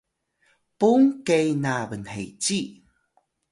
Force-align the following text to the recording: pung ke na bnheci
pung 0.79 1.05
ke 1.27 1.39
na 1.63 1.75
bnheci 1.89 2.59